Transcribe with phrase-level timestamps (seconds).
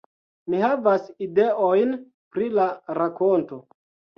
[0.53, 1.93] -Mi havas ideojn
[2.37, 2.67] pri la
[3.01, 3.63] rakonto